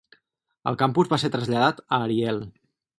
El 0.71 0.79
campus 0.83 1.13
va 1.13 1.21
ser 1.25 1.31
traslladat 1.37 1.85
a 1.87 2.05
Ariel. 2.11 2.45